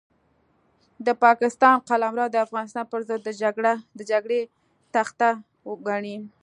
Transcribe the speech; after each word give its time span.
د 1.05 1.07
پاکستان 1.23 1.75
قلمرو 1.89 2.25
د 2.31 2.35
افغانستان 2.45 2.85
پرضد 2.91 3.19
د 3.97 4.01
جګړې 4.11 4.41
تخته 4.93 5.29
وګڼي. 5.69 6.17